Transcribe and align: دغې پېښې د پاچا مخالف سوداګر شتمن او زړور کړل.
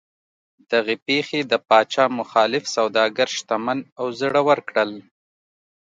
دغې 0.71 0.95
پېښې 1.07 1.39
د 1.51 1.53
پاچا 1.67 2.05
مخالف 2.19 2.63
سوداګر 2.75 3.27
شتمن 3.37 3.79
او 3.99 4.05
زړور 4.19 4.59
کړل. 4.69 4.91